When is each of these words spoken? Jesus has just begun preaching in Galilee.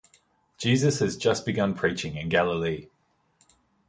Jesus 0.57 0.97
has 0.99 1.15
just 1.15 1.45
begun 1.45 1.75
preaching 1.75 2.15
in 2.15 2.27
Galilee. 2.27 2.87